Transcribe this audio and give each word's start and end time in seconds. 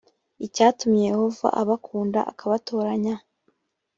icyatumye 0.45 1.01
yehova 1.09 1.47
abakunda 1.61 2.19
akabatoranya 2.31 3.15